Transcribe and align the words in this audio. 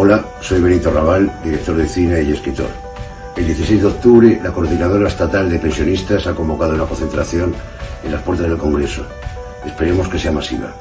Hola, 0.00 0.24
soy 0.40 0.60
Benito 0.60 0.92
Raval, 0.92 1.28
director 1.42 1.74
de 1.74 1.88
cine 1.88 2.22
y 2.22 2.30
escritor. 2.30 2.68
El 3.36 3.46
16 3.46 3.80
de 3.80 3.86
octubre, 3.88 4.40
la 4.40 4.52
Coordinadora 4.52 5.08
Estatal 5.08 5.50
de 5.50 5.58
Pensionistas 5.58 6.24
ha 6.28 6.36
convocado 6.36 6.74
una 6.74 6.84
concentración 6.84 7.52
en 8.04 8.12
las 8.12 8.22
puertas 8.22 8.48
del 8.48 8.58
Congreso. 8.58 9.04
Esperemos 9.66 10.08
que 10.08 10.20
sea 10.20 10.30
masiva. 10.30 10.72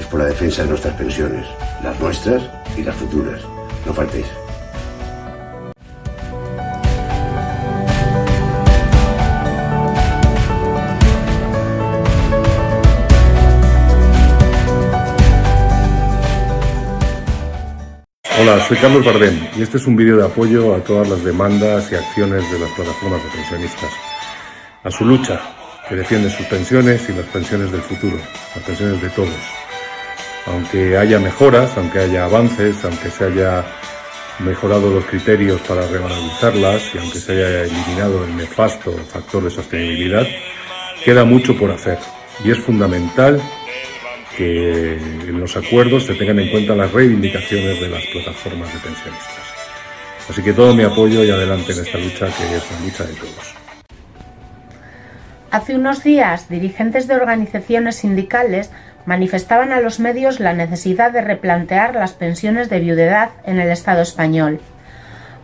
Es 0.00 0.06
por 0.06 0.18
la 0.18 0.26
defensa 0.26 0.64
de 0.64 0.70
nuestras 0.70 0.94
pensiones, 0.94 1.46
las 1.84 2.00
nuestras 2.00 2.42
y 2.76 2.82
las 2.82 2.96
futuras. 2.96 3.40
No 3.86 3.94
faltéis. 3.94 4.26
Hola, 18.40 18.60
soy 18.60 18.76
Carlos 18.76 19.04
Bardem 19.04 19.36
y 19.56 19.62
este 19.62 19.78
es 19.78 19.86
un 19.88 19.96
vídeo 19.96 20.16
de 20.16 20.24
apoyo 20.24 20.72
a 20.72 20.78
todas 20.78 21.08
las 21.08 21.24
demandas 21.24 21.90
y 21.90 21.96
acciones 21.96 22.48
de 22.52 22.60
las 22.60 22.70
plataformas 22.70 23.20
de 23.24 23.30
pensionistas. 23.30 23.90
A 24.84 24.90
su 24.92 25.04
lucha, 25.04 25.40
que 25.88 25.96
defiende 25.96 26.30
sus 26.30 26.46
pensiones 26.46 27.08
y 27.08 27.14
las 27.14 27.26
pensiones 27.26 27.72
del 27.72 27.80
futuro, 27.80 28.16
las 28.54 28.64
pensiones 28.64 29.02
de 29.02 29.10
todos. 29.10 29.34
Aunque 30.46 30.96
haya 30.96 31.18
mejoras, 31.18 31.76
aunque 31.76 31.98
haya 31.98 32.26
avances, 32.26 32.84
aunque 32.84 33.10
se 33.10 33.24
haya 33.24 33.64
mejorado 34.38 34.88
los 34.88 35.04
criterios 35.06 35.60
para 35.62 35.84
revalorizarlas 35.88 36.94
y 36.94 36.98
aunque 36.98 37.18
se 37.18 37.32
haya 37.32 37.64
eliminado 37.64 38.24
el 38.24 38.36
nefasto 38.36 38.92
factor 39.12 39.42
de 39.42 39.50
sostenibilidad, 39.50 40.26
queda 41.04 41.24
mucho 41.24 41.56
por 41.56 41.72
hacer 41.72 41.98
y 42.44 42.52
es 42.52 42.58
fundamental 42.60 43.42
que 44.38 44.94
en 44.94 45.40
los 45.40 45.56
acuerdos 45.56 46.06
se 46.06 46.14
tengan 46.14 46.38
en 46.38 46.50
cuenta 46.52 46.76
las 46.76 46.92
reivindicaciones 46.92 47.80
de 47.80 47.88
las 47.88 48.06
plataformas 48.06 48.72
de 48.72 48.78
pensionistas. 48.78 49.48
Así 50.30 50.42
que 50.42 50.52
todo 50.52 50.72
mi 50.74 50.84
apoyo 50.84 51.24
y 51.24 51.30
adelante 51.30 51.72
en 51.72 51.80
esta 51.80 51.98
lucha 51.98 52.26
que 52.26 52.56
es 52.56 52.70
la 52.70 52.80
lucha 52.86 53.04
de 53.04 53.14
todos. 53.14 53.54
Hace 55.50 55.74
unos 55.74 56.04
días, 56.04 56.48
dirigentes 56.48 57.08
de 57.08 57.16
organizaciones 57.16 57.96
sindicales 57.96 58.70
manifestaban 59.06 59.72
a 59.72 59.80
los 59.80 59.98
medios 59.98 60.38
la 60.38 60.52
necesidad 60.52 61.10
de 61.10 61.22
replantear 61.22 61.96
las 61.96 62.12
pensiones 62.12 62.70
de 62.70 62.78
viudedad 62.78 63.30
en 63.44 63.58
el 63.58 63.70
Estado 63.70 64.02
español. 64.02 64.60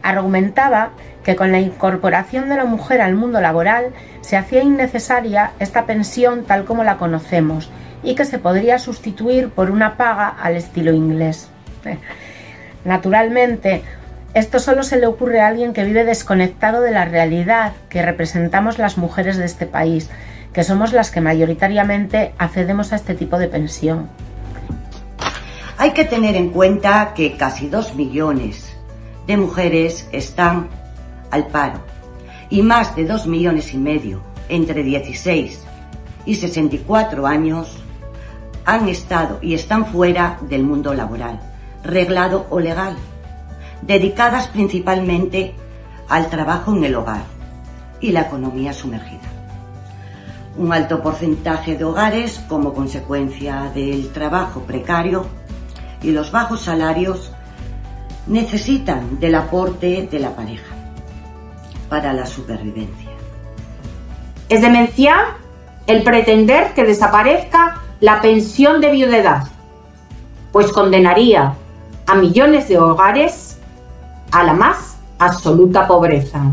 Argumentaba 0.04 0.90
que 1.24 1.34
con 1.34 1.50
la 1.50 1.58
incorporación 1.58 2.48
de 2.48 2.56
la 2.56 2.64
mujer 2.64 3.00
al 3.00 3.16
mundo 3.16 3.40
laboral 3.40 3.86
se 4.20 4.36
hacía 4.36 4.62
innecesaria 4.62 5.50
esta 5.58 5.84
pensión 5.84 6.44
tal 6.44 6.64
como 6.64 6.84
la 6.84 6.96
conocemos 6.96 7.70
y 8.04 8.14
que 8.14 8.24
se 8.24 8.38
podría 8.38 8.78
sustituir 8.78 9.48
por 9.48 9.70
una 9.70 9.96
paga 9.96 10.28
al 10.28 10.56
estilo 10.56 10.92
inglés. 10.92 11.48
Naturalmente, 12.84 13.82
esto 14.34 14.58
solo 14.58 14.82
se 14.82 14.98
le 14.98 15.06
ocurre 15.06 15.40
a 15.40 15.48
alguien 15.48 15.72
que 15.72 15.84
vive 15.84 16.04
desconectado 16.04 16.82
de 16.82 16.90
la 16.90 17.04
realidad 17.04 17.72
que 17.88 18.02
representamos 18.02 18.78
las 18.78 18.98
mujeres 18.98 19.36
de 19.36 19.46
este 19.46 19.66
país, 19.66 20.10
que 20.52 20.64
somos 20.64 20.92
las 20.92 21.10
que 21.10 21.20
mayoritariamente 21.20 22.32
accedemos 22.36 22.92
a 22.92 22.96
este 22.96 23.14
tipo 23.14 23.38
de 23.38 23.48
pensión. 23.48 24.08
Hay 25.78 25.92
que 25.92 26.04
tener 26.04 26.36
en 26.36 26.50
cuenta 26.50 27.12
que 27.14 27.36
casi 27.36 27.68
dos 27.68 27.94
millones 27.94 28.74
de 29.26 29.36
mujeres 29.36 30.08
están 30.12 30.68
al 31.30 31.46
paro 31.46 31.80
y 32.50 32.62
más 32.62 32.94
de 32.94 33.04
dos 33.04 33.26
millones 33.26 33.72
y 33.72 33.78
medio 33.78 34.20
entre 34.48 34.82
16 34.82 35.64
y 36.26 36.34
64 36.34 37.26
años 37.26 37.83
han 38.64 38.88
estado 38.88 39.38
y 39.42 39.54
están 39.54 39.86
fuera 39.86 40.38
del 40.42 40.64
mundo 40.64 40.94
laboral, 40.94 41.40
reglado 41.82 42.46
o 42.50 42.60
legal, 42.60 42.96
dedicadas 43.82 44.48
principalmente 44.48 45.54
al 46.08 46.28
trabajo 46.28 46.72
en 46.72 46.84
el 46.84 46.94
hogar 46.94 47.24
y 48.00 48.12
la 48.12 48.22
economía 48.22 48.72
sumergida. 48.72 49.20
Un 50.56 50.72
alto 50.72 51.02
porcentaje 51.02 51.76
de 51.76 51.84
hogares, 51.84 52.42
como 52.48 52.74
consecuencia 52.74 53.70
del 53.74 54.12
trabajo 54.12 54.60
precario 54.60 55.26
y 56.02 56.12
los 56.12 56.30
bajos 56.30 56.62
salarios, 56.62 57.32
necesitan 58.26 59.18
del 59.18 59.34
aporte 59.34 60.08
de 60.10 60.18
la 60.18 60.34
pareja 60.34 60.74
para 61.88 62.12
la 62.12 62.26
supervivencia. 62.26 63.10
Es 64.48 64.62
demencial 64.62 65.24
el 65.86 66.02
pretender 66.02 66.72
que 66.74 66.84
desaparezca 66.84 67.83
la 68.04 68.20
pensión 68.20 68.82
de 68.82 68.90
viudedad, 68.90 69.44
pues 70.52 70.70
condenaría 70.72 71.54
a 72.06 72.14
millones 72.14 72.68
de 72.68 72.76
hogares 72.76 73.56
a 74.30 74.44
la 74.44 74.52
más 74.52 74.98
absoluta 75.18 75.86
pobreza. 75.86 76.52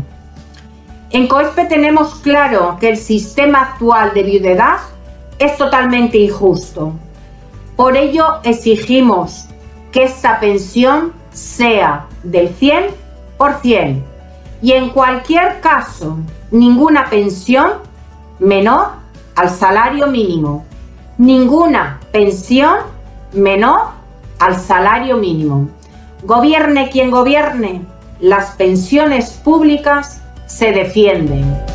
En 1.10 1.28
COESPE 1.28 1.66
tenemos 1.66 2.14
claro 2.20 2.78
que 2.80 2.88
el 2.88 2.96
sistema 2.96 3.60
actual 3.60 4.14
de 4.14 4.22
viudedad 4.22 4.78
es 5.38 5.58
totalmente 5.58 6.16
injusto. 6.16 6.94
Por 7.76 7.98
ello 7.98 8.38
exigimos 8.44 9.44
que 9.90 10.04
esta 10.04 10.40
pensión 10.40 11.12
sea 11.34 12.06
del 12.22 12.56
100% 12.56 14.02
y 14.62 14.72
en 14.72 14.88
cualquier 14.88 15.60
caso 15.60 16.16
ninguna 16.50 17.10
pensión 17.10 17.72
menor 18.38 18.92
al 19.34 19.50
salario 19.50 20.06
mínimo 20.06 20.64
ninguna 21.22 22.00
pensión 22.10 22.78
menor 23.32 23.90
al 24.40 24.58
salario 24.58 25.16
mínimo. 25.18 25.68
Gobierne 26.24 26.90
quien 26.90 27.12
gobierne, 27.12 27.82
las 28.20 28.56
pensiones 28.56 29.30
públicas 29.30 30.20
se 30.46 30.72
defienden. 30.72 31.71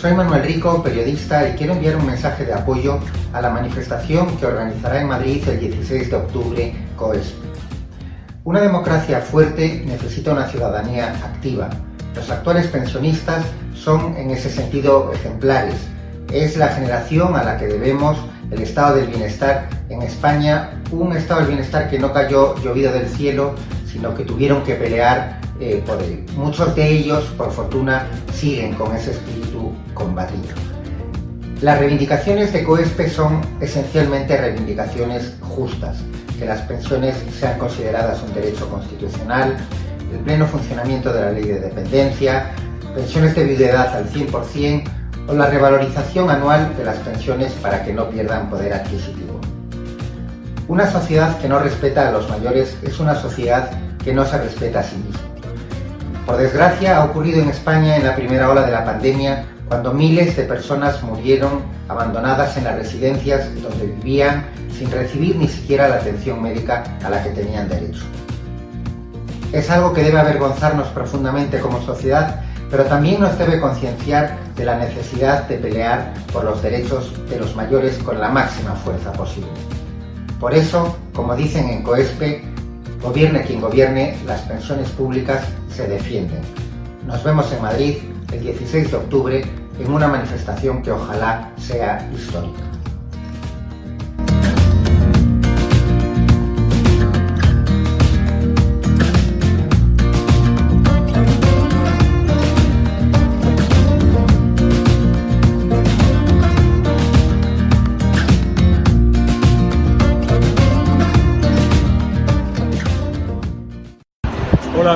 Soy 0.00 0.14
Manuel 0.14 0.42
Rico, 0.44 0.82
periodista, 0.82 1.46
y 1.46 1.52
quiero 1.56 1.74
enviar 1.74 1.96
un 1.96 2.06
mensaje 2.06 2.46
de 2.46 2.54
apoyo 2.54 2.98
a 3.34 3.42
la 3.42 3.50
manifestación 3.50 4.34
que 4.38 4.46
organizará 4.46 5.02
en 5.02 5.08
Madrid 5.08 5.46
el 5.46 5.60
16 5.60 6.10
de 6.10 6.16
octubre 6.16 6.74
COESP. 6.96 7.34
Una 8.44 8.62
democracia 8.62 9.20
fuerte 9.20 9.84
necesita 9.84 10.32
una 10.32 10.48
ciudadanía 10.48 11.10
activa. 11.22 11.68
Los 12.14 12.30
actuales 12.30 12.68
pensionistas 12.68 13.44
son 13.74 14.16
en 14.16 14.30
ese 14.30 14.48
sentido 14.48 15.12
ejemplares. 15.12 15.76
Es 16.32 16.56
la 16.56 16.68
generación 16.68 17.36
a 17.36 17.44
la 17.44 17.58
que 17.58 17.66
debemos 17.66 18.16
el 18.50 18.62
estado 18.62 18.96
del 18.96 19.08
bienestar 19.08 19.68
en 19.90 20.00
España, 20.00 20.80
un 20.92 21.14
estado 21.14 21.40
del 21.40 21.50
bienestar 21.50 21.90
que 21.90 21.98
no 21.98 22.10
cayó 22.10 22.56
llovido 22.62 22.90
del 22.90 23.06
cielo, 23.06 23.54
sino 23.84 24.14
que 24.14 24.24
tuvieron 24.24 24.62
que 24.62 24.76
pelear 24.76 25.40
eh, 25.60 25.82
por 25.86 26.00
él. 26.02 26.24
Muchos 26.36 26.74
de 26.74 26.88
ellos, 26.88 27.22
por 27.36 27.52
fortuna, 27.52 28.06
siguen 28.32 28.72
con 28.76 28.96
ese 28.96 29.10
espíritu 29.10 29.74
combatido. 30.00 30.48
Las 31.60 31.78
reivindicaciones 31.78 32.52
de 32.54 32.64
COESPE 32.64 33.10
son 33.10 33.42
esencialmente 33.60 34.36
reivindicaciones 34.36 35.34
justas, 35.42 35.98
que 36.38 36.46
las 36.46 36.62
pensiones 36.62 37.16
sean 37.38 37.58
consideradas 37.58 38.22
un 38.22 38.32
derecho 38.32 38.66
constitucional, 38.70 39.56
el 40.10 40.18
pleno 40.20 40.46
funcionamiento 40.46 41.12
de 41.12 41.20
la 41.20 41.32
ley 41.32 41.44
de 41.44 41.60
dependencia, 41.60 42.50
pensiones 42.94 43.34
de 43.36 43.44
viudedad 43.44 43.94
al 43.94 44.10
100% 44.10 44.84
o 45.28 45.34
la 45.34 45.46
revalorización 45.46 46.30
anual 46.30 46.74
de 46.78 46.84
las 46.84 46.96
pensiones 46.98 47.52
para 47.60 47.84
que 47.84 47.92
no 47.92 48.08
pierdan 48.08 48.48
poder 48.48 48.72
adquisitivo. 48.72 49.38
Una 50.66 50.90
sociedad 50.90 51.38
que 51.40 51.48
no 51.48 51.58
respeta 51.58 52.08
a 52.08 52.10
los 52.10 52.28
mayores 52.30 52.76
es 52.82 52.98
una 53.00 53.14
sociedad 53.14 53.70
que 54.02 54.14
no 54.14 54.24
se 54.24 54.38
respeta 54.38 54.80
a 54.80 54.82
sí 54.82 54.96
misma. 54.96 55.20
Por 56.24 56.38
desgracia, 56.38 56.96
ha 56.96 57.04
ocurrido 57.04 57.42
en 57.42 57.50
España 57.50 57.96
en 57.96 58.04
la 58.04 58.14
primera 58.14 58.48
ola 58.48 58.62
de 58.62 58.72
la 58.72 58.84
pandemia, 58.84 59.44
cuando 59.70 59.92
miles 59.92 60.36
de 60.36 60.42
personas 60.42 61.00
murieron 61.04 61.62
abandonadas 61.86 62.56
en 62.56 62.64
las 62.64 62.74
residencias 62.74 63.48
donde 63.62 63.86
vivían 63.86 64.44
sin 64.76 64.90
recibir 64.90 65.36
ni 65.36 65.46
siquiera 65.46 65.88
la 65.88 65.94
atención 65.94 66.42
médica 66.42 66.82
a 67.04 67.08
la 67.08 67.22
que 67.22 67.30
tenían 67.30 67.68
derecho. 67.68 68.02
Es 69.52 69.70
algo 69.70 69.92
que 69.92 70.02
debe 70.02 70.18
avergonzarnos 70.18 70.88
profundamente 70.88 71.60
como 71.60 71.80
sociedad, 71.82 72.42
pero 72.68 72.82
también 72.86 73.20
nos 73.20 73.38
debe 73.38 73.60
concienciar 73.60 74.36
de 74.56 74.64
la 74.64 74.76
necesidad 74.76 75.46
de 75.46 75.58
pelear 75.58 76.14
por 76.32 76.42
los 76.42 76.60
derechos 76.60 77.12
de 77.30 77.38
los 77.38 77.54
mayores 77.54 77.96
con 77.98 78.20
la 78.20 78.28
máxima 78.28 78.74
fuerza 78.74 79.12
posible. 79.12 79.50
Por 80.40 80.52
eso, 80.52 80.96
como 81.14 81.36
dicen 81.36 81.68
en 81.70 81.84
COESPE, 81.84 82.42
Gobierne 83.02 83.44
quien 83.44 83.60
gobierne, 83.62 84.14
las 84.26 84.40
pensiones 84.42 84.90
públicas 84.90 85.42
se 85.74 85.86
defienden. 85.86 86.40
Nos 87.06 87.22
vemos 87.24 87.50
en 87.50 87.62
Madrid 87.62 87.96
el 88.30 88.40
16 88.40 88.90
de 88.90 88.96
octubre 88.96 89.59
en 89.80 89.92
una 89.92 90.08
manifestación 90.08 90.82
que 90.82 90.92
ojalá 90.92 91.50
sea 91.56 92.08
histórica. 92.14 92.60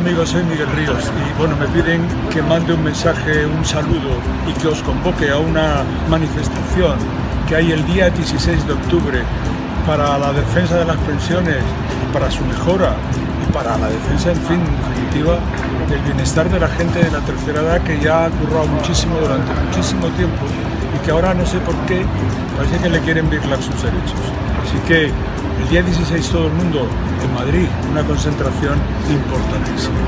Amigos, 0.04 0.28
soy 0.28 0.42
Miguel 0.44 0.68
Ríos 0.76 1.02
y 1.02 1.38
bueno, 1.38 1.56
me 1.56 1.66
piden 1.68 2.06
que 2.30 2.42
mande 2.42 2.74
un 2.74 2.84
mensaje, 2.84 3.46
un 3.46 3.64
saludo 3.64 4.20
y 4.46 4.52
que 4.60 4.68
os 4.68 4.82
convoque 4.82 5.30
a 5.30 5.38
una 5.38 5.82
manifestación 6.10 6.98
que 7.48 7.56
hay 7.56 7.72
el 7.72 7.86
día 7.86 8.10
16 8.10 8.66
de 8.66 8.74
octubre 8.74 9.22
para 9.86 10.18
la 10.18 10.30
defensa 10.34 10.76
de 10.76 10.84
las 10.84 10.98
pensiones 10.98 11.56
para 12.12 12.30
su 12.30 12.44
mejora 12.44 12.94
y 13.48 13.50
para 13.50 13.78
la 13.78 13.88
defensa, 13.88 14.32
en 14.32 14.42
fin, 14.42 14.60
definitiva, 14.90 15.38
del 15.88 16.00
bienestar 16.02 16.50
de 16.50 16.60
la 16.60 16.68
gente 16.68 17.02
de 17.02 17.10
la 17.10 17.20
tercera 17.20 17.62
edad 17.62 17.80
que 17.80 17.98
ya 17.98 18.26
ha 18.26 18.28
currado 18.28 18.66
muchísimo 18.66 19.16
durante 19.18 19.54
muchísimo 19.54 20.08
tiempo 20.08 20.44
y 20.94 21.02
que 21.02 21.12
ahora 21.12 21.32
no 21.32 21.46
sé 21.46 21.56
por 21.60 21.76
qué 21.86 22.04
parece 22.58 22.76
que 22.76 22.90
le 22.90 23.00
quieren 23.00 23.30
virlar 23.30 23.56
sus 23.62 23.82
derechos. 23.82 24.20
Así 24.62 24.76
que 24.86 25.10
el 25.60 25.68
día 25.68 25.82
16 25.82 26.28
todo 26.30 26.46
el 26.46 26.52
mundo 26.54 26.86
en 27.22 27.34
Madrid, 27.34 27.66
una 27.90 28.02
concentración 28.02 28.78
importantísima. 29.10 29.98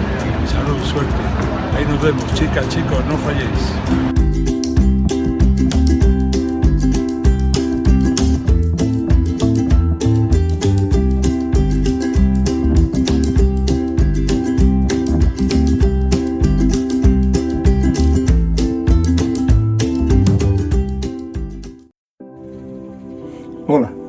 Salud, 0.47 0.83
suerte. 0.85 1.15
Ahí 1.77 1.85
nos 1.85 2.01
vemos, 2.03 2.25
chicas, 2.35 2.69
chicos, 2.69 3.05
no 3.07 3.17
falléis. 3.19 4.26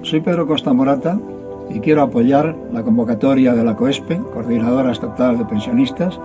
Soy 0.07 0.21
Pedro 0.21 0.47
Costa 0.47 0.71
Morata 0.71 1.19
y 1.69 1.81
quiero 1.81 2.01
apoyar 2.01 2.55
la 2.71 2.81
convocatoria 2.81 3.53
de 3.53 3.65
la 3.65 3.75
COESPE, 3.75 4.21
Coordinadora 4.33 4.93
Estatal 4.93 5.37
de 5.37 5.43
Pensionistas, 5.43 6.17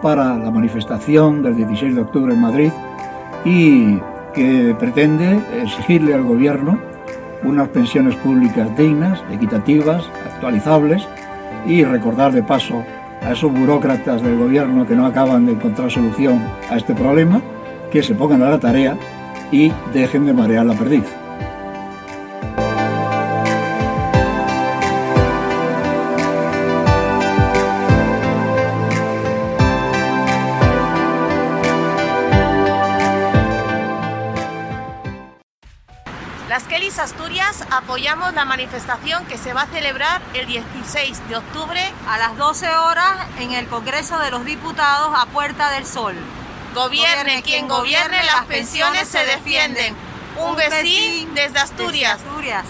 para 0.00 0.38
la 0.38 0.50
manifestación 0.50 1.42
del 1.42 1.54
16 1.54 1.96
de 1.96 2.00
octubre 2.00 2.32
en 2.32 2.40
Madrid 2.40 2.70
y 3.44 3.98
que 4.32 4.74
pretende 4.78 5.38
exigirle 5.60 6.14
al 6.14 6.22
Gobierno 6.22 6.78
unas 7.44 7.68
pensiones 7.68 8.16
públicas 8.16 8.74
dignas, 8.78 9.22
equitativas, 9.30 10.08
actualizables 10.32 11.06
y 11.66 11.84
recordar 11.84 12.32
de 12.32 12.42
paso 12.42 12.82
a 13.20 13.32
esos 13.32 13.52
burócratas 13.52 14.22
del 14.22 14.38
Gobierno 14.38 14.86
que 14.86 14.96
no 14.96 15.04
acaban 15.04 15.44
de 15.44 15.52
encontrar 15.52 15.90
solución 15.90 16.40
a 16.70 16.78
este 16.78 16.94
problema, 16.94 17.42
que 17.92 18.02
se 18.02 18.14
pongan 18.14 18.42
a 18.42 18.48
la 18.48 18.60
tarea 18.60 18.96
y 19.52 19.70
dejen 19.92 20.24
de 20.24 20.32
marear 20.32 20.64
la 20.64 20.72
perdiz. 20.72 21.15
Asturias 36.56 37.66
apoyamos 37.70 38.32
la 38.32 38.46
manifestación 38.46 39.26
que 39.26 39.36
se 39.36 39.52
va 39.52 39.62
a 39.62 39.66
celebrar 39.66 40.22
el 40.32 40.46
16 40.46 41.28
de 41.28 41.36
octubre 41.36 41.82
a 42.08 42.16
las 42.16 42.38
12 42.38 42.66
horas 42.70 43.26
en 43.38 43.52
el 43.52 43.66
Congreso 43.66 44.18
de 44.18 44.30
los 44.30 44.42
Diputados 44.46 45.10
a 45.14 45.26
Puerta 45.26 45.70
del 45.72 45.84
Sol. 45.84 46.14
Gobierne, 46.74 47.42
quien 47.42 47.68
gobierne, 47.68 48.24
las 48.24 48.46
pensiones 48.46 49.06
se 49.06 49.26
defienden. 49.26 49.94
Un 50.38 50.56
vecino 50.56 51.34
desde 51.34 51.58
Asturias. 51.58 52.16
Desde 52.16 52.30
Asturias. 52.30 52.64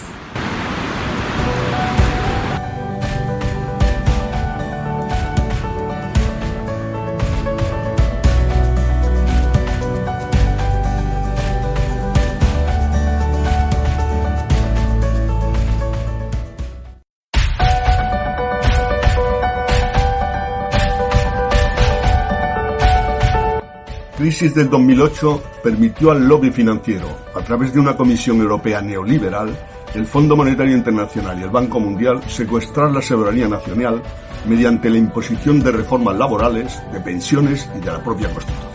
Crisis 24.39 24.55
del 24.55 24.69
2008 24.69 25.43
permitió 25.63 26.11
al 26.11 26.29
lobby 26.29 26.51
financiero, 26.51 27.09
a 27.35 27.41
través 27.41 27.73
de 27.73 27.81
una 27.81 27.97
Comisión 27.97 28.39
Europea 28.39 28.83
neoliberal, 28.83 29.49
el 29.95 30.05
Fondo 30.05 30.37
Monetario 30.37 30.77
Internacional 30.77 31.41
y 31.41 31.45
el 31.45 31.49
Banco 31.49 31.81
Mundial, 31.81 32.21
secuestrar 32.29 32.91
la 32.91 33.01
soberanía 33.01 33.49
nacional 33.49 34.03
mediante 34.47 34.91
la 34.91 34.99
imposición 34.99 35.61
de 35.61 35.73
reformas 35.73 36.19
laborales, 36.19 36.79
de 36.93 37.01
pensiones 37.01 37.67
y 37.79 37.81
de 37.81 37.87
la 37.87 38.05
propia 38.05 38.29
Constitución. 38.31 38.73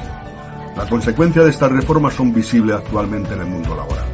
La 0.76 0.90
consecuencia 0.90 1.44
de 1.44 1.52
estas 1.52 1.72
reformas 1.72 2.16
son 2.16 2.34
visibles 2.34 2.78
actualmente 2.78 3.36
en 3.36 3.42
el 3.42 3.48
mundo 3.48 3.76
laboral, 3.76 4.08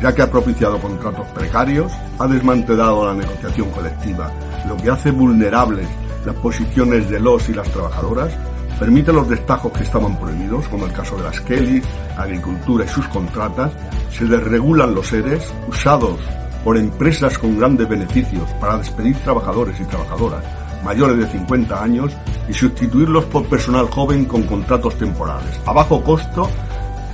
ya 0.00 0.14
que 0.14 0.22
ha 0.22 0.30
propiciado 0.30 0.78
contratos 0.78 1.26
precarios, 1.34 1.90
ha 2.20 2.28
desmantelado 2.28 3.06
la 3.06 3.14
negociación 3.14 3.72
colectiva, 3.72 4.30
lo 4.68 4.76
que 4.76 4.90
hace 4.90 5.10
vulnerables 5.10 5.88
las 6.24 6.36
posiciones 6.36 7.10
de 7.10 7.18
los 7.18 7.48
y 7.48 7.54
las 7.54 7.68
trabajadoras 7.70 8.32
permite 8.82 9.12
los 9.12 9.28
destajos 9.28 9.70
que 9.70 9.84
estaban 9.84 10.18
prohibidos, 10.18 10.66
como 10.66 10.86
el 10.86 10.92
caso 10.92 11.16
de 11.16 11.22
las 11.22 11.40
Kelly, 11.42 11.80
agricultura 12.16 12.84
y 12.84 12.88
sus 12.88 13.06
contratas, 13.06 13.70
se 14.10 14.24
desregulan 14.24 14.92
los 14.92 15.06
seres 15.06 15.54
usados 15.68 16.18
por 16.64 16.76
empresas 16.76 17.38
con 17.38 17.56
grandes 17.56 17.88
beneficios 17.88 18.50
para 18.54 18.78
despedir 18.78 19.16
trabajadores 19.18 19.80
y 19.80 19.84
trabajadoras 19.84 20.42
mayores 20.82 21.16
de 21.16 21.28
50 21.28 21.80
años 21.80 22.12
y 22.48 22.52
sustituirlos 22.52 23.24
por 23.26 23.44
personal 23.44 23.88
joven 23.88 24.24
con 24.24 24.42
contratos 24.42 24.96
temporales, 24.96 25.60
a 25.64 25.72
bajo 25.72 26.02
costo 26.02 26.50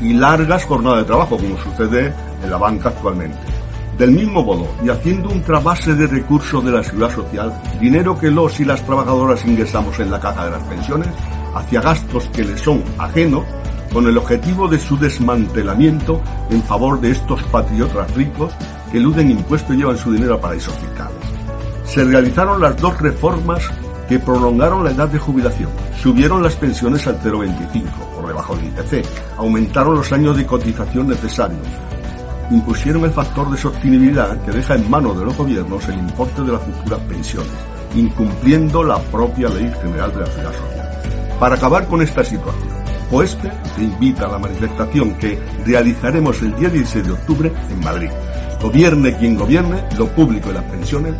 y 0.00 0.14
largas 0.14 0.64
jornadas 0.64 1.00
de 1.00 1.04
trabajo, 1.04 1.36
como 1.36 1.58
sucede 1.58 2.14
en 2.42 2.50
la 2.50 2.56
banca 2.56 2.88
actualmente. 2.88 3.36
Del 3.98 4.12
mismo 4.12 4.42
modo, 4.42 4.66
y 4.82 4.88
haciendo 4.88 5.28
un 5.28 5.42
trabase 5.42 5.94
de 5.94 6.06
recursos 6.06 6.64
de 6.64 6.70
la 6.70 6.82
seguridad 6.82 7.14
social, 7.14 7.52
dinero 7.78 8.18
que 8.18 8.30
los 8.30 8.58
y 8.58 8.64
las 8.64 8.82
trabajadoras 8.86 9.44
ingresamos 9.44 10.00
en 10.00 10.10
la 10.10 10.18
caja 10.18 10.46
de 10.46 10.52
las 10.52 10.62
pensiones, 10.62 11.08
hacia 11.58 11.80
gastos 11.80 12.28
que 12.32 12.44
le 12.44 12.56
son 12.56 12.82
ajenos 12.98 13.44
con 13.92 14.06
el 14.06 14.18
objetivo 14.18 14.68
de 14.68 14.78
su 14.78 14.96
desmantelamiento 14.98 16.20
en 16.50 16.62
favor 16.62 17.00
de 17.00 17.10
estos 17.10 17.42
patriotas 17.44 18.14
ricos 18.14 18.52
que 18.90 18.98
eluden 18.98 19.30
impuestos 19.30 19.74
y 19.74 19.78
llevan 19.78 19.98
su 19.98 20.12
dinero 20.12 20.34
a 20.34 20.40
paraísos 20.40 20.74
fiscales. 20.74 21.16
Se 21.84 22.04
realizaron 22.04 22.60
las 22.60 22.76
dos 22.76 23.00
reformas 23.00 23.62
que 24.08 24.18
prolongaron 24.18 24.84
la 24.84 24.90
edad 24.90 25.08
de 25.08 25.18
jubilación, 25.18 25.70
subieron 26.00 26.42
las 26.42 26.56
pensiones 26.56 27.06
al 27.06 27.20
0,25 27.20 27.82
por 28.14 28.26
debajo 28.26 28.56
del 28.56 28.66
IPC, 28.66 29.06
aumentaron 29.36 29.96
los 29.96 30.12
años 30.12 30.36
de 30.36 30.46
cotización 30.46 31.08
necesarios, 31.08 31.66
impusieron 32.50 33.04
el 33.04 33.10
factor 33.10 33.50
de 33.50 33.58
sostenibilidad 33.58 34.40
que 34.42 34.52
deja 34.52 34.76
en 34.76 34.88
manos 34.88 35.18
de 35.18 35.26
los 35.26 35.36
gobiernos 35.36 35.86
el 35.88 35.98
importe 35.98 36.42
de 36.42 36.52
las 36.52 36.62
futuras 36.62 37.00
pensiones, 37.00 37.52
incumpliendo 37.94 38.82
la 38.82 38.98
propia 38.98 39.48
Ley 39.50 39.70
General 39.82 40.10
de 40.12 40.20
la 40.20 40.26
Seguridad 40.26 40.52
Social. 40.52 40.77
Para 41.38 41.54
acabar 41.54 41.86
con 41.86 42.02
esta 42.02 42.24
situación, 42.24 42.68
OESPE 43.12 43.50
te 43.76 43.82
invita 43.82 44.26
a 44.26 44.32
la 44.32 44.38
manifestación 44.38 45.14
que 45.14 45.38
realizaremos 45.64 46.42
el 46.42 46.54
día 46.56 46.68
16 46.68 47.06
de 47.06 47.12
octubre 47.12 47.52
en 47.70 47.80
Madrid. 47.80 48.10
Gobierne 48.60 49.16
quien 49.16 49.36
gobierne, 49.36 49.84
lo 49.96 50.08
público 50.08 50.50
y 50.50 50.54
las 50.54 50.64
pensiones 50.64 51.14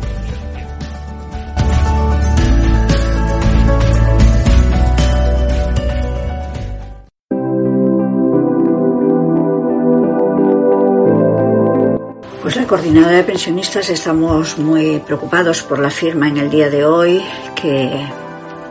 Pues 12.41 12.55
la 12.55 12.65
coordinadora 12.65 13.17
de 13.17 13.23
pensionistas 13.23 13.89
estamos 13.89 14.57
muy 14.57 14.99
preocupados 15.05 15.61
por 15.61 15.77
la 15.77 15.91
firma 15.91 16.27
en 16.27 16.37
el 16.37 16.49
día 16.49 16.67
de 16.69 16.83
hoy 16.83 17.23
que 17.55 18.07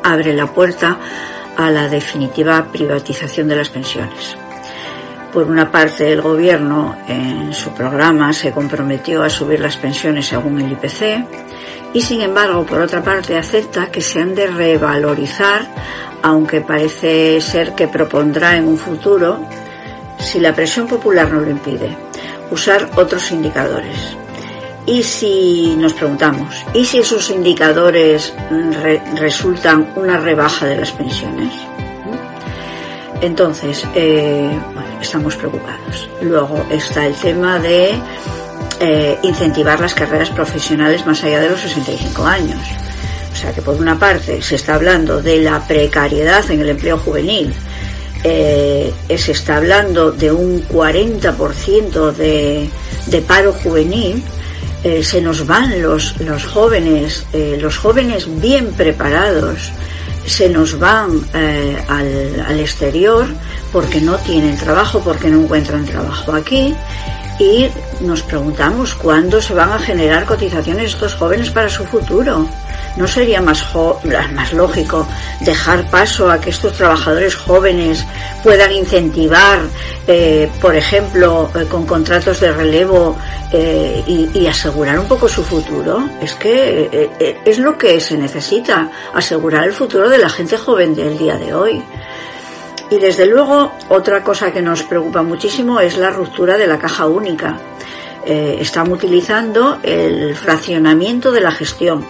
abre 0.03 0.35
la 0.35 0.47
puerta 0.53 0.99
a 1.59 1.73
la 1.73 1.89
definitiva 1.89 2.69
privatización 2.71 3.49
de 3.49 3.57
las 3.57 3.69
pensiones. 3.69 4.37
Por 5.33 5.51
una 5.51 5.71
parte, 5.73 6.11
el 6.11 6.23
Gobierno 6.23 6.97
en 7.09 7.53
su 7.53 7.71
programa 7.71 8.33
se 8.33 8.53
comprometió 8.53 9.25
a 9.25 9.29
subir 9.29 9.59
las 9.59 9.77
pensiones 9.77 10.27
según 10.27 10.61
el 10.61 10.73
IPC 10.73 11.27
y, 11.93 12.01
sin 12.01 12.23
embargo, 12.23 12.65
por 12.65 12.81
otra 12.81 13.03
parte, 13.03 13.37
acepta 13.37 13.91
que 13.91 14.01
se 14.01 14.21
han 14.21 14.37
de 14.37 14.47
revalorizar, 14.47 15.67
aunque 16.23 16.61
parece 16.61 17.41
ser 17.41 17.75
que 17.75 17.89
propondrá 17.89 18.57
en 18.57 18.69
un 18.69 18.79
futuro, 18.79 19.41
si 20.21 20.39
la 20.39 20.55
presión 20.55 20.87
popular 20.87 21.33
no 21.33 21.41
lo 21.41 21.51
impide, 21.51 21.97
usar 22.53 22.89
otros 22.95 23.33
indicadores. 23.33 24.17
Y 24.89 25.03
si 25.03 25.77
nos 25.77 25.93
preguntamos, 25.93 26.65
¿y 26.73 26.83
si 26.83 26.99
esos 26.99 27.29
indicadores 27.29 28.33
resultan 29.17 29.93
una 29.97 30.19
rebaja 30.19 30.65
de 30.65 30.77
las 30.77 30.93
pensiones? 30.93 31.53
Entonces, 33.21 33.85
eh, 33.95 34.51
estamos 34.99 35.37
preocupados. 35.37 36.09
Luego 36.23 36.65
está 36.71 37.05
el 37.07 37.15
tema 37.17 37.59
de 37.59 37.99
eh, 38.81 39.19
incentivar 39.25 39.79
las 39.79 39.93
carreras 39.93 40.31
profesionales 40.31 41.05
más 41.05 41.23
allá 41.23 41.41
de 41.41 41.51
los 41.51 41.61
65 41.61 42.25
años. 42.25 42.61
sea 43.35 43.53
que 43.53 43.61
por 43.61 43.75
una 43.75 43.99
parte 43.99 44.41
se 44.41 44.55
está 44.55 44.77
hablando 44.77 45.21
de 45.21 45.43
la 45.43 45.61
precariedad 45.69 46.51
en 46.51 46.61
el 46.61 46.71
empleo 46.71 46.97
juvenil, 46.97 47.53
eh, 48.25 48.95
se 49.19 49.33
está 49.33 49.59
hablando 49.59 50.13
de 50.13 50.33
un 50.33 50.67
40% 50.67 52.13
de, 52.13 52.71
de 53.07 53.21
paro 53.21 53.53
juvenil, 53.53 54.25
eh, 54.85 55.03
se 55.03 55.21
nos 55.21 55.47
van 55.47 55.81
los, 55.83 56.19
los 56.21 56.45
jóvenes, 56.45 57.27
eh, 57.33 57.59
los 57.61 57.77
jóvenes 57.79 58.27
bien 58.41 58.73
preparados, 58.73 59.71
se 60.27 60.49
nos 60.49 60.79
van 60.79 61.21
eh, 61.35 61.77
al, 61.89 62.45
al, 62.47 62.61
exterior 62.61 63.27
porque 63.73 64.01
no 64.01 64.17
tienen 64.19 64.57
trabajo, 64.57 65.01
porque 65.01 65.29
no 65.29 65.41
encuentran 65.41 65.85
trabajo 65.87 66.33
aquí 66.33 66.75
y 67.39 67.69
nos 68.01 68.23
preguntamos 68.23 68.95
cuándo 68.95 69.41
se 69.41 69.55
van 69.55 69.73
a 69.73 69.79
generar 69.79 70.25
cotizaciones 70.25 70.95
estos 70.95 71.15
jóvenes 71.15 71.51
para 71.51 71.69
su 71.69 71.85
futuro. 71.85 72.47
¿No 72.97 73.07
sería 73.07 73.41
más, 73.41 73.65
más 74.33 74.53
lógico 74.53 75.07
dejar 75.41 75.89
paso 75.89 76.31
a 76.31 76.41
que 76.41 76.51
estos 76.51 76.73
trabajadores 76.73 77.37
jóvenes 77.37 78.05
puedan 78.43 78.73
incentivar, 78.73 79.61
eh, 80.07 80.51
por 80.61 80.75
ejemplo, 80.75 81.49
eh, 81.55 81.65
con 81.69 81.87
contratos 81.87 82.41
de 82.41 82.51
relevo 82.51 83.17
eh, 83.53 84.03
y, 84.07 84.47
asegurar 84.49 84.99
un 84.99 85.07
poco 85.07 85.29
su 85.29 85.45
futuro? 85.45 86.09
Es 86.21 86.35
que 86.35 87.11
es 87.45 87.59
lo 87.59 87.79
que 87.79 88.01
se 88.01 88.17
necesita, 88.17 88.91
asegurar 89.15 89.65
el 89.65 89.73
futuro 89.73 90.09
de 90.09 90.19
la 90.19 90.29
gente 90.29 90.57
joven 90.57 90.95
del 90.95 91.17
día 91.17 91.37
de 91.37 91.55
hoy. 91.55 91.83
Y 92.91 92.99
desde 92.99 93.27
luego, 93.27 93.73
otra 93.89 94.23
cosa 94.23 94.53
que 94.53 94.63
nos 94.63 94.83
preocupa 94.83 95.23
muchísimo 95.23 95.81
es 95.81 95.99
la 95.99 96.11
ruptura 96.11 96.57
de 96.57 96.67
la 96.67 96.79
caja 96.79 97.07
única. 97.07 97.59
Eh, 98.25 98.59
están 98.61 98.91
utilizando 98.91 99.79
el 99.83 100.35
fraccionamiento 100.35 101.31
de 101.31 101.41
la 101.41 101.51
gestión. 101.51 102.05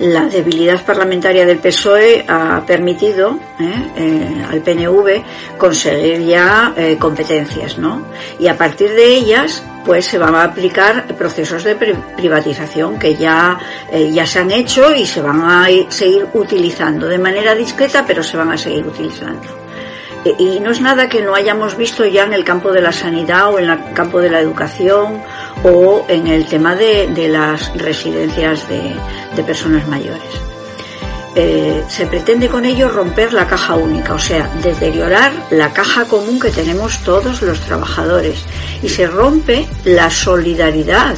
La 0.00 0.24
debilidad 0.24 0.84
parlamentaria 0.84 1.46
del 1.46 1.58
PSOE 1.58 2.24
ha 2.26 2.64
permitido 2.66 3.38
eh, 3.60 3.92
eh, 3.96 4.44
al 4.50 4.60
PNV 4.60 5.56
conseguir 5.56 6.26
ya 6.26 6.74
eh, 6.76 6.96
competencias, 6.98 7.78
¿no? 7.78 8.02
Y 8.40 8.48
a 8.48 8.56
partir 8.56 8.90
de 8.90 9.06
ellas, 9.06 9.62
pues 9.84 10.06
se 10.06 10.18
van 10.18 10.34
a 10.34 10.44
aplicar 10.44 11.06
procesos 11.16 11.64
de 11.64 11.74
privatización 11.74 12.98
que 12.98 13.16
ya, 13.16 13.58
eh, 13.92 14.10
ya 14.12 14.26
se 14.26 14.40
han 14.40 14.50
hecho 14.50 14.94
y 14.94 15.06
se 15.06 15.20
van 15.20 15.42
a 15.42 15.70
ir, 15.70 15.86
seguir 15.90 16.26
utilizando 16.32 17.06
de 17.06 17.18
manera 17.18 17.54
discreta, 17.54 18.04
pero 18.06 18.22
se 18.22 18.36
van 18.36 18.50
a 18.50 18.58
seguir 18.58 18.86
utilizando. 18.86 19.42
E, 20.24 20.34
y 20.38 20.60
no 20.60 20.70
es 20.70 20.80
nada 20.80 21.08
que 21.08 21.22
no 21.22 21.34
hayamos 21.34 21.76
visto 21.76 22.06
ya 22.06 22.24
en 22.24 22.32
el 22.32 22.44
campo 22.44 22.72
de 22.72 22.80
la 22.80 22.92
sanidad 22.92 23.52
o 23.52 23.58
en 23.58 23.70
el 23.70 23.92
campo 23.92 24.20
de 24.20 24.30
la 24.30 24.40
educación 24.40 25.22
o 25.62 26.04
en 26.08 26.26
el 26.26 26.46
tema 26.46 26.74
de, 26.74 27.08
de 27.08 27.28
las 27.28 27.76
residencias 27.76 28.66
de, 28.68 28.94
de 29.36 29.42
personas 29.42 29.86
mayores. 29.86 30.44
Eh, 31.36 31.82
se 31.88 32.06
pretende 32.06 32.48
con 32.48 32.64
ello 32.64 32.88
romper 32.88 33.32
la 33.32 33.48
caja 33.48 33.74
única, 33.74 34.14
o 34.14 34.18
sea, 34.20 34.48
deteriorar 34.62 35.32
la 35.50 35.72
caja 35.72 36.04
común 36.04 36.38
que 36.38 36.50
tenemos 36.50 37.02
todos 37.02 37.42
los 37.42 37.58
trabajadores 37.60 38.44
y 38.84 38.88
se 38.88 39.06
rompe 39.06 39.66
la 39.84 40.10
solidaridad. 40.10 41.16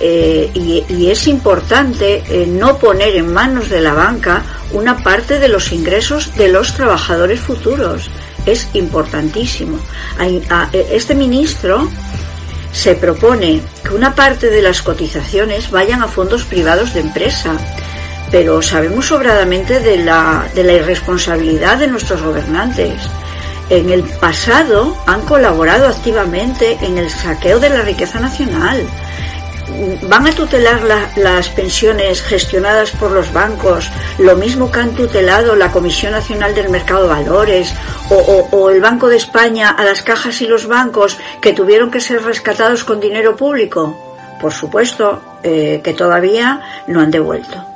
Eh, 0.00 0.50
y, 0.54 1.08
es 1.08 1.28
importante 1.28 2.24
eh, 2.26 2.46
no 2.48 2.78
poner 2.78 3.14
en 3.14 3.32
manos 3.32 3.68
de 3.68 3.80
la 3.80 3.92
banca 3.92 4.42
una 4.72 4.96
parte 4.96 5.38
de 5.38 5.48
los 5.48 5.70
ingresos 5.70 6.34
de 6.34 6.48
los 6.48 6.74
trabajadores 6.74 7.38
futuros. 7.38 8.10
Es 8.46 8.66
importantísimo. 8.72 9.78
Este 10.72 11.14
ministro 11.14 11.88
se 12.72 12.96
propone 12.96 13.60
que 13.84 13.94
una 13.94 14.16
parte 14.16 14.50
de 14.50 14.62
las 14.62 14.82
cotizaciones 14.82 15.70
vayan 15.70 16.02
a 16.02 16.08
fondos 16.08 16.44
privados 16.44 16.94
de 16.94 17.00
empresa 17.00 17.56
pero 18.32 18.62
sabemos 18.62 19.06
sobradamente 19.06 19.78
de 19.78 19.98
la, 19.98 20.48
de 20.54 20.64
la 20.64 20.72
irresponsabilidad 20.72 21.76
de 21.76 21.86
nuestros 21.86 22.22
gobernantes. 22.22 22.94
En 23.72 23.88
el 23.88 24.02
pasado 24.02 24.94
han 25.06 25.22
colaborado 25.22 25.88
activamente 25.88 26.76
en 26.82 26.98
el 26.98 27.08
saqueo 27.08 27.58
de 27.58 27.70
la 27.70 27.80
riqueza 27.80 28.20
nacional. 28.20 28.86
Van 30.10 30.26
a 30.26 30.32
tutelar 30.32 30.82
la, 30.82 31.08
las 31.16 31.48
pensiones 31.48 32.20
gestionadas 32.20 32.90
por 32.90 33.12
los 33.12 33.32
bancos, 33.32 33.90
lo 34.18 34.36
mismo 34.36 34.70
que 34.70 34.80
han 34.80 34.94
tutelado 34.94 35.56
la 35.56 35.70
Comisión 35.70 36.12
Nacional 36.12 36.54
del 36.54 36.68
Mercado 36.68 37.04
de 37.04 37.08
Valores 37.08 37.72
o 38.10 38.68
el 38.68 38.82
Banco 38.82 39.08
de 39.08 39.16
España 39.16 39.70
a 39.70 39.84
las 39.84 40.02
cajas 40.02 40.42
y 40.42 40.46
los 40.46 40.66
bancos 40.66 41.16
que 41.40 41.54
tuvieron 41.54 41.90
que 41.90 42.02
ser 42.02 42.22
rescatados 42.22 42.84
con 42.84 43.00
dinero 43.00 43.36
público. 43.36 43.96
Por 44.38 44.52
supuesto 44.52 45.38
eh, 45.42 45.80
que 45.82 45.94
todavía 45.94 46.60
no 46.88 47.00
han 47.00 47.10
devuelto. 47.10 47.71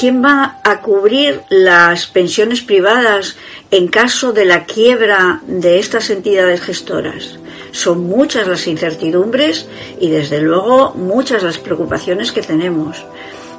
¿Quién 0.00 0.24
va 0.24 0.56
a 0.64 0.80
cubrir 0.80 1.42
las 1.50 2.06
pensiones 2.06 2.62
privadas 2.62 3.36
en 3.70 3.86
caso 3.88 4.32
de 4.32 4.46
la 4.46 4.64
quiebra 4.64 5.42
de 5.46 5.78
estas 5.78 6.08
entidades 6.08 6.62
gestoras? 6.62 7.38
Son 7.72 8.04
muchas 8.04 8.48
las 8.48 8.66
incertidumbres 8.66 9.68
y 10.00 10.08
desde 10.08 10.40
luego 10.40 10.94
muchas 10.94 11.42
las 11.42 11.58
preocupaciones 11.58 12.32
que 12.32 12.40
tenemos. 12.40 13.04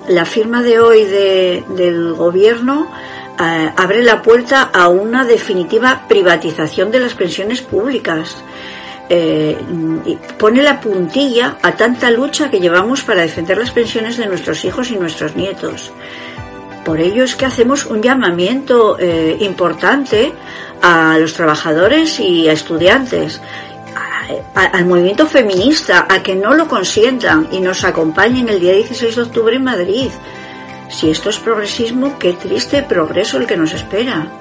La 0.07 0.25
firma 0.25 0.63
de 0.63 0.79
hoy 0.79 1.03
de, 1.03 1.63
del 1.77 2.13
gobierno 2.13 2.91
eh, 3.39 3.71
abre 3.77 4.01
la 4.01 4.23
puerta 4.23 4.63
a 4.63 4.87
una 4.87 5.25
definitiva 5.25 6.05
privatización 6.09 6.89
de 6.89 7.01
las 7.01 7.13
pensiones 7.13 7.61
públicas. 7.61 8.35
Eh, 9.13 9.57
pone 10.37 10.63
la 10.63 10.79
puntilla 10.79 11.57
a 11.61 11.75
tanta 11.75 12.09
lucha 12.09 12.49
que 12.49 12.61
llevamos 12.61 13.03
para 13.03 13.23
defender 13.23 13.57
las 13.57 13.71
pensiones 13.71 14.15
de 14.15 14.25
nuestros 14.25 14.63
hijos 14.63 14.89
y 14.89 14.95
nuestros 14.95 15.35
nietos. 15.35 15.91
Por 16.85 17.01
ello 17.01 17.25
es 17.25 17.35
que 17.35 17.45
hacemos 17.45 17.85
un 17.87 18.01
llamamiento 18.01 18.95
eh, 18.97 19.35
importante 19.41 20.31
a 20.81 21.17
los 21.17 21.33
trabajadores 21.33 22.21
y 22.21 22.47
a 22.47 22.53
estudiantes, 22.53 23.41
al 24.55 24.85
movimiento 24.85 25.27
feminista, 25.27 26.07
a 26.07 26.23
que 26.23 26.33
no 26.33 26.53
lo 26.53 26.69
consientan 26.69 27.49
y 27.51 27.59
nos 27.59 27.83
acompañen 27.83 28.47
el 28.47 28.61
día 28.61 28.75
16 28.75 29.17
de 29.17 29.21
octubre 29.23 29.57
en 29.57 29.65
Madrid. 29.65 30.09
Si 30.87 31.09
esto 31.09 31.29
es 31.29 31.37
progresismo, 31.37 32.17
qué 32.17 32.31
triste 32.31 32.81
progreso 32.81 33.37
el 33.37 33.45
que 33.45 33.57
nos 33.57 33.73
espera. 33.73 34.40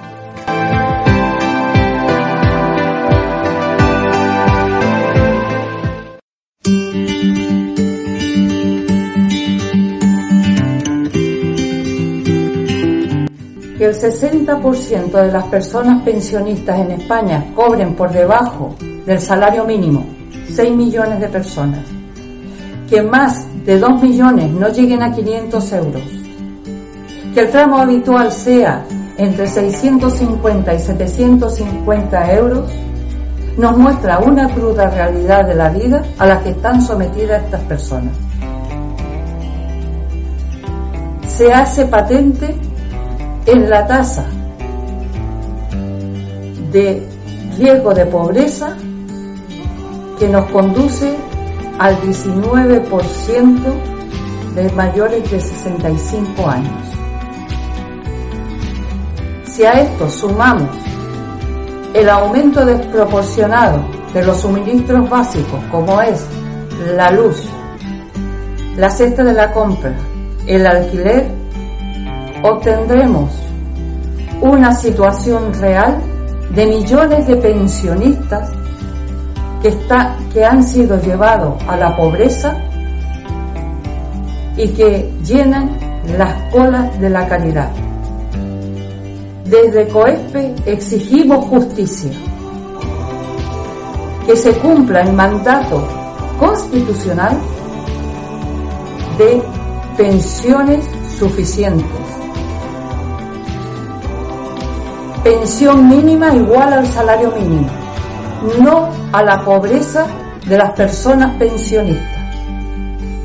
Que 13.81 13.87
el 13.87 13.95
60% 13.95 15.11
de 15.11 15.33
las 15.33 15.45
personas 15.45 16.03
pensionistas 16.03 16.81
en 16.81 16.91
España 16.91 17.47
cobren 17.57 17.95
por 17.95 18.13
debajo 18.13 18.75
del 19.07 19.19
salario 19.19 19.65
mínimo, 19.65 20.05
6 20.53 20.77
millones 20.77 21.19
de 21.19 21.29
personas, 21.29 21.81
que 22.91 23.01
más 23.01 23.47
de 23.65 23.79
2 23.79 24.03
millones 24.03 24.51
no 24.51 24.69
lleguen 24.69 25.03
a 25.03 25.11
500 25.11 25.73
euros, 25.73 26.03
que 27.33 27.41
el 27.41 27.51
tramo 27.51 27.79
habitual 27.79 28.31
sea 28.31 28.85
entre 29.17 29.47
650 29.47 30.75
y 30.75 30.79
750 30.79 32.35
euros, 32.35 32.71
nos 33.57 33.79
muestra 33.79 34.19
una 34.19 34.47
cruda 34.51 34.91
realidad 34.91 35.47
de 35.47 35.55
la 35.55 35.71
vida 35.71 36.03
a 36.19 36.27
la 36.27 36.39
que 36.43 36.51
están 36.51 36.83
sometidas 36.83 37.45
estas 37.45 37.63
personas. 37.63 38.13
Se 41.27 41.51
hace 41.51 41.87
patente 41.87 42.55
en 43.47 43.71
la 43.71 43.87
tasa 43.87 44.27
de 46.71 47.07
riesgo 47.59 47.95
de 47.95 48.07
pobreza 48.07 48.77
que 50.19 50.29
nos 50.29 50.45
conduce 50.51 51.17
al 51.79 52.01
19% 52.03 53.91
de 54.55 54.71
mayores 54.73 55.31
de 55.31 55.41
65 55.41 56.49
años. 56.49 56.73
Si 59.45 59.65
a 59.65 59.81
esto 59.81 60.09
sumamos 60.09 60.69
el 61.95 62.09
aumento 62.09 62.65
desproporcionado 62.65 63.85
de 64.15 64.25
los 64.25 64.41
suministros 64.41 65.09
básicos 65.09 65.61
como 65.71 66.01
es 66.01 66.25
la 66.95 67.11
luz, 67.11 67.43
la 68.77 68.91
cesta 68.91 69.25
de 69.25 69.33
la 69.33 69.53
compra, 69.53 69.95
el 70.47 70.67
alquiler, 70.67 71.40
obtendremos 72.43 73.31
una 74.41 74.75
situación 74.75 75.53
real 75.55 76.01
de 76.55 76.67
millones 76.67 77.27
de 77.27 77.37
pensionistas 77.37 78.51
que, 79.63 79.69
está, 79.69 80.17
que 80.33 80.45
han 80.45 80.63
sido 80.63 81.01
llevados 81.01 81.63
a 81.69 81.77
la 81.77 81.97
pobreza 81.97 82.57
y 84.57 84.69
que 84.69 85.13
llenan 85.25 85.79
las 86.17 86.35
colas 86.51 86.99
de 86.99 87.11
la 87.11 87.29
caridad. 87.29 87.71
Desde 89.45 89.89
COESPE 89.89 90.55
exigimos 90.67 91.45
justicia, 91.47 92.13
que 94.27 94.37
se 94.37 94.53
cumpla 94.55 95.01
el 95.01 95.13
mandato 95.13 95.87
constitucional 96.39 97.37
de 99.19 99.43
pensiones 99.97 100.85
suficientes. 101.19 102.20
Pensión 105.23 105.87
mínima 105.87 106.35
igual 106.35 106.73
al 106.73 106.87
salario 106.87 107.31
mínimo, 107.33 107.69
no 108.63 108.89
a 109.13 109.23
la 109.23 109.45
pobreza 109.45 110.07
de 110.47 110.57
las 110.57 110.71
personas 110.71 111.37
pensionistas. 111.37 112.23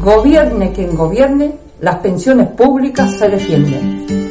Gobierne 0.01 0.73
quien 0.73 0.93
gobierne, 0.93 1.55
las 1.79 1.95
pensiones 1.99 2.49
públicas 2.49 3.11
se 3.11 3.29
defienden. 3.29 4.24